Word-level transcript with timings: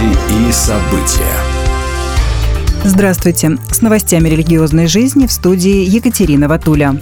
Новости 0.00 0.48
и 0.48 0.52
события. 0.52 1.36
Здравствуйте. 2.84 3.58
С 3.70 3.82
новостями 3.82 4.28
религиозной 4.28 4.86
жизни 4.86 5.26
в 5.26 5.32
студии 5.32 5.84
Екатерина 5.84 6.48
Ватуля. 6.48 6.98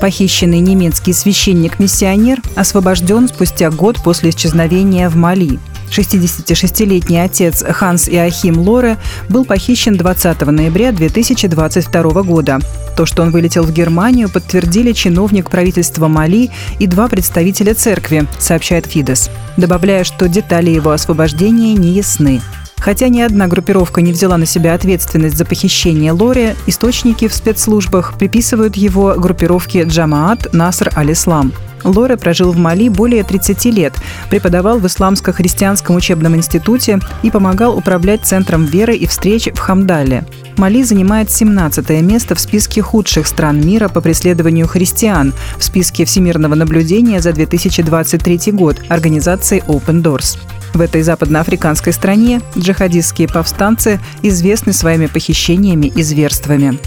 Похищенный 0.00 0.60
немецкий 0.60 1.12
священник-миссионер 1.12 2.40
освобожден 2.56 3.28
спустя 3.28 3.70
год 3.70 3.98
после 4.02 4.30
исчезновения 4.30 5.08
в 5.08 5.16
Мали. 5.16 5.58
66-летний 5.98 7.18
отец 7.18 7.62
Ханс 7.62 8.08
Иохим 8.08 8.58
Лоре 8.58 8.98
был 9.28 9.44
похищен 9.44 9.96
20 9.96 10.40
ноября 10.46 10.92
2022 10.92 12.22
года. 12.22 12.58
То, 12.96 13.06
что 13.06 13.22
он 13.22 13.30
вылетел 13.30 13.62
в 13.62 13.72
Германию, 13.72 14.28
подтвердили 14.28 14.92
чиновник 14.92 15.50
правительства 15.50 16.08
Мали 16.08 16.50
и 16.78 16.86
два 16.86 17.08
представителя 17.08 17.74
церкви, 17.74 18.26
сообщает 18.38 18.86
Фидес, 18.86 19.30
добавляя, 19.56 20.04
что 20.04 20.28
детали 20.28 20.70
его 20.70 20.90
освобождения 20.90 21.74
не 21.74 21.92
ясны. 21.92 22.40
Хотя 22.78 23.08
ни 23.08 23.20
одна 23.20 23.46
группировка 23.46 24.02
не 24.02 24.12
взяла 24.12 24.36
на 24.36 24.44
себя 24.44 24.74
ответственность 24.74 25.38
за 25.38 25.46
похищение 25.46 26.12
Лори, 26.12 26.54
источники 26.66 27.28
в 27.28 27.34
спецслужбах 27.34 28.18
приписывают 28.18 28.76
его 28.76 29.14
группировке 29.16 29.84
Джамаат 29.84 30.52
Наср 30.52 30.90
аль-Ислам. 30.94 31.52
Лоре 31.84 32.16
прожил 32.16 32.52
в 32.52 32.56
Мали 32.56 32.88
более 32.88 33.22
30 33.22 33.64
лет, 33.66 33.94
преподавал 34.30 34.78
в 34.78 34.86
Исламско-христианском 34.86 35.96
учебном 35.96 36.34
институте 36.36 36.98
и 37.22 37.30
помогал 37.30 37.76
управлять 37.76 38.24
Центром 38.24 38.64
веры 38.64 38.96
и 38.96 39.06
встреч 39.06 39.48
в 39.52 39.58
Хамдале. 39.58 40.24
Мали 40.56 40.82
занимает 40.82 41.30
17 41.30 41.88
место 42.02 42.34
в 42.34 42.40
списке 42.40 42.80
худших 42.80 43.26
стран 43.26 43.60
мира 43.60 43.88
по 43.88 44.00
преследованию 44.00 44.66
христиан 44.66 45.32
в 45.58 45.64
списке 45.64 46.04
всемирного 46.04 46.54
наблюдения 46.54 47.20
за 47.20 47.32
2023 47.32 48.52
год 48.52 48.80
организации 48.88 49.62
Open 49.66 50.02
Doors. 50.02 50.38
В 50.74 50.80
этой 50.80 51.02
западноафриканской 51.02 51.92
стране 51.92 52.40
джихадистские 52.58 53.28
повстанцы 53.28 54.00
известны 54.22 54.72
своими 54.72 55.06
похищениями 55.06 55.86
и 55.86 56.02
зверствами. 56.02 56.78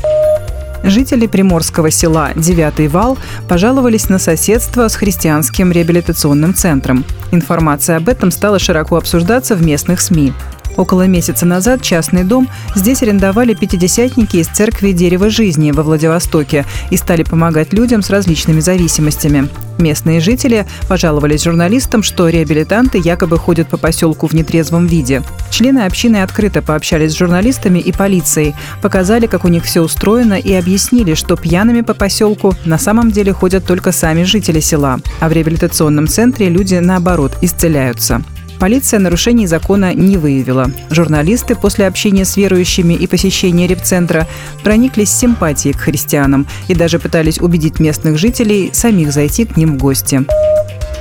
Жители 0.83 1.27
приморского 1.27 1.91
села 1.91 2.31
Девятый 2.35 2.87
Вал 2.87 3.17
пожаловались 3.47 4.09
на 4.09 4.19
соседство 4.19 4.87
с 4.87 4.95
христианским 4.95 5.71
реабилитационным 5.71 6.53
центром. 6.53 7.03
Информация 7.31 7.97
об 7.97 8.09
этом 8.09 8.31
стала 8.31 8.59
широко 8.59 8.95
обсуждаться 8.95 9.55
в 9.55 9.63
местных 9.63 10.01
СМИ. 10.01 10.33
Около 10.77 11.07
месяца 11.07 11.45
назад 11.47 11.81
частный 11.81 12.23
дом 12.23 12.47
здесь 12.75 13.01
арендовали 13.01 13.55
пятидесятники 13.55 14.37
из 14.37 14.47
церкви 14.47 14.91
Дерева 14.91 15.31
жизни 15.31 15.71
во 15.71 15.81
Владивостоке 15.81 16.65
и 16.91 16.97
стали 16.97 17.23
помогать 17.23 17.73
людям 17.73 18.03
с 18.03 18.11
различными 18.11 18.59
зависимостями. 18.59 19.49
Местные 19.79 20.19
жители 20.19 20.67
пожаловались 20.87 21.43
журналистам, 21.43 22.03
что 22.03 22.29
реабилитанты 22.29 22.99
якобы 22.99 23.39
ходят 23.39 23.67
по 23.69 23.77
поселку 23.77 24.27
в 24.27 24.33
нетрезвом 24.33 24.85
виде. 24.85 25.23
Члены 25.49 25.79
общины 25.85 26.17
открыто 26.17 26.61
пообщались 26.61 27.13
с 27.13 27.17
журналистами 27.17 27.79
и 27.79 27.91
полицией, 27.91 28.55
показали, 28.81 29.27
как 29.27 29.45
у 29.45 29.47
них 29.47 29.63
все 29.63 29.81
устроено 29.81 30.35
и 30.35 30.53
объяснили, 30.53 31.13
что 31.13 31.35
пьяными 31.35 31.81
по 31.81 31.93
поселку 31.93 32.53
на 32.65 32.77
самом 32.77 33.11
деле 33.11 33.33
ходят 33.33 33.65
только 33.65 33.91
сами 33.91 34.23
жители 34.23 34.59
села, 34.59 34.99
а 35.19 35.29
в 35.29 35.31
реабилитационном 35.31 36.07
центре 36.07 36.49
люди, 36.49 36.75
наоборот, 36.75 37.33
исцеляются. 37.41 38.21
Полиция 38.59 38.99
нарушений 38.99 39.45
закона 39.45 39.93
не 39.93 40.17
выявила. 40.17 40.71
Журналисты 40.89 41.55
после 41.55 41.85
общения 41.85 42.25
с 42.25 42.37
верующими 42.37 42.95
и 42.95 43.05
посещения 43.05 43.67
репцентра 43.67 44.27
прониклись 44.63 45.11
симпатией 45.11 45.75
к 45.75 45.79
христианам 45.81 46.47
и 46.67 46.73
даже 46.73 46.97
пытались 46.97 47.39
убедить 47.39 47.79
местных 47.79 48.17
жителей 48.17 48.71
самих 48.73 49.11
зайти 49.11 49.45
к 49.45 49.57
ним 49.57 49.75
в 49.75 49.77
гости. 49.77 50.25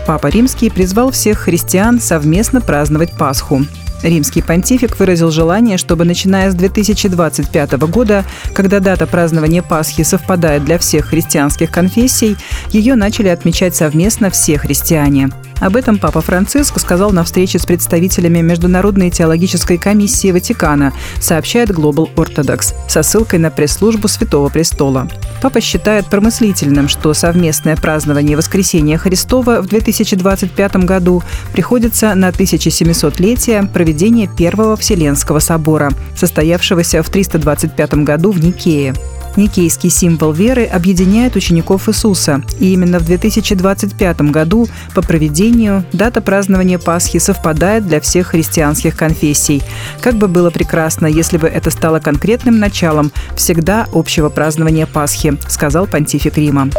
Папа 0.07 0.27
Римский 0.29 0.71
призвал 0.71 1.11
всех 1.11 1.39
христиан 1.39 1.99
совместно 1.99 2.61
праздновать 2.61 3.17
Пасху. 3.17 3.65
Римский 4.03 4.43
понтифик 4.43 4.99
выразил 4.99 5.31
желание, 5.31 5.79
чтобы 5.79 6.05
начиная 6.05 6.51
с 6.51 6.55
2025 6.55 7.73
года, 7.89 8.25
когда 8.55 8.81
дата 8.81 9.07
празднования 9.07 9.63
Пасхи 9.63 10.03
совпадает 10.03 10.65
для 10.65 10.79
всех 10.79 11.07
христианских 11.07 11.71
конфессий, 11.71 12.37
ее 12.71 12.95
начали 12.95 13.29
отмечать 13.29 13.75
совместно 13.75 14.31
все 14.31 14.59
христиане. 14.59 15.31
Об 15.61 15.77
этом 15.77 15.99
Папа 15.99 16.21
Франциск 16.21 16.79
сказал 16.79 17.13
на 17.13 17.25
встрече 17.25 17.59
с 17.59 17.65
представителями 17.67 18.41
Международной 18.41 19.11
теологической 19.11 19.79
комиссии 19.79 20.31
Ватикана, 20.31 20.93
сообщает 21.21 21.71
Global 21.71 22.13
Orthodox, 22.15 22.75
со 22.89 23.03
ссылкой 23.03 23.39
на 23.39 23.51
пресс-службу 23.51 24.09
Святого 24.09 24.49
Престола. 24.49 25.09
Папа 25.43 25.61
считает 25.61 26.07
промыслительным, 26.07 26.89
что 26.89 27.15
совместное 27.15 27.77
празднование 27.77 28.37
Воскресения 28.37 28.99
Христова 28.99 29.63
в 29.63 29.67
2025 29.67 30.77
году 30.77 31.23
приходится 31.53 32.15
на 32.15 32.29
1700-летие 32.29 33.67
проведения 33.69 34.29
Первого 34.29 34.77
Вселенского 34.77 35.39
собора, 35.39 35.93
состоявшегося 36.17 37.03
в 37.03 37.09
325 37.09 37.95
году 38.05 38.31
в 38.31 38.43
Никее. 38.43 38.95
Никейский 39.37 39.91
символ 39.91 40.33
веры 40.33 40.65
объединяет 40.65 41.37
учеников 41.37 41.89
Иисуса, 41.89 42.43
и 42.59 42.73
именно 42.73 42.99
в 42.99 43.05
2025 43.05 44.21
году 44.31 44.69
по 44.95 45.03
проведению 45.03 45.85
дата 45.93 46.21
празднования 46.21 46.79
Пасхи 46.79 47.19
совпадает 47.19 47.87
для 47.87 48.01
всех 48.01 48.29
христианских 48.29 48.97
конфессий. 48.97 49.63
Как 50.01 50.15
бы 50.15 50.29
было 50.29 50.51
прекрасно, 50.51 51.07
если 51.07 51.37
бы 51.39 51.49
это 51.49 51.71
стало 51.71 52.01
конкретным 52.01 52.59
началом 52.59 53.13
всегда 53.37 53.87
общего 53.93 54.29
празднования 54.29 54.87
Пасхи, 54.87 55.37
сказал 55.49 55.87
понтифик 55.87 56.37
Рима. 56.37 56.71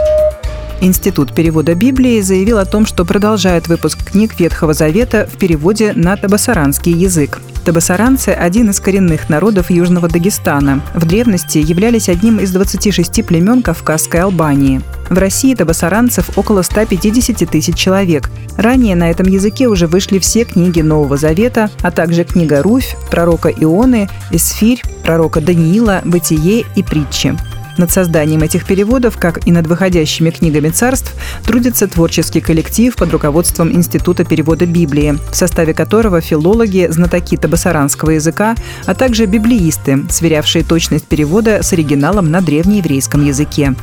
Институт 0.80 1.34
перевода 1.34 1.74
Библии 1.74 2.22
заявил 2.22 2.60
о 2.60 2.66
том, 2.66 2.86
что 2.86 3.04
продолжает 3.04 3.68
выпуск 3.68 4.12
книг 4.12 4.40
Ветхого 4.40 4.74
Завета 4.74 5.28
в 5.32 5.38
переводе 5.38 5.94
на 5.94 6.16
табасаранский 6.16 6.92
язык. 6.92 7.40
Табасаранцы– 7.66 8.30
один 8.40 8.70
из 8.70 8.80
коренных 8.80 9.28
народов 9.28 9.72
Южного 9.72 10.08
Дагестана. 10.08 10.82
В 10.94 11.06
древности 11.06 11.58
являлись 11.58 12.10
одним 12.10 12.40
из 12.40 12.52
26 12.52 13.26
племен 13.26 13.64
Кавказской 13.64 14.22
Албании. 14.22 14.82
В 15.10 15.18
России 15.18 15.56
табасаранцев 15.56 16.38
около 16.38 16.62
150 16.62 17.50
тысяч 17.50 17.76
человек. 17.76 18.30
Ранее 18.56 18.96
на 18.96 19.10
этом 19.10 19.28
языке 19.28 19.68
уже 19.68 19.88
вышли 19.88 20.20
все 20.20 20.44
книги 20.46 20.82
Нового 20.82 21.18
Завета, 21.18 21.72
а 21.82 21.92
также 21.92 22.24
книга 22.24 22.62
Руфь, 22.62 22.96
пророка 23.10 23.50
Ионы, 23.50 24.10
Исфирь, 24.32 24.82
пророка 25.04 25.42
Даниила, 25.42 26.02
Бытие 26.06 26.66
и 26.76 26.84
притчи. 26.84 27.36
Над 27.78 27.92
созданием 27.92 28.42
этих 28.42 28.66
переводов, 28.66 29.18
как 29.18 29.46
и 29.48 29.52
над 29.52 29.68
выходящими 29.68 30.32
книгами 30.32 30.70
царств, 30.70 31.14
трудится 31.46 31.88
творческий 31.88 32.42
коллектив 32.42 32.96
под 32.96 33.12
руководством 33.12 33.72
Института 33.72 34.26
перевода 34.26 34.66
Библии, 34.66 35.18
в 35.32 35.36
составе 35.36 35.74
которого 35.74 36.22
филологи, 36.22 36.88
знатоки 36.90 37.38
табасаранского 37.38 38.12
языка, 38.12 38.56
а 38.86 38.96
также 38.96 39.26
библеисты, 39.26 40.06
сверявшие 40.10 40.64
точность 40.64 41.06
перевода 41.06 41.62
с 41.62 41.72
оригиналом 41.74 42.32
на 42.32 42.42
древнееврейском 42.42 43.26
языке. 43.26 43.76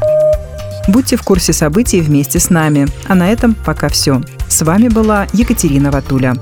Будьте 0.88 1.16
в 1.16 1.22
курсе 1.22 1.53
событий 1.53 2.00
вместе 2.00 2.38
с 2.38 2.50
нами. 2.50 2.87
А 3.06 3.15
на 3.15 3.32
этом 3.32 3.55
пока 3.55 3.88
все. 3.88 4.21
С 4.49 4.62
вами 4.62 4.88
была 4.88 5.26
Екатерина 5.32 5.91
Ватуля. 5.91 6.34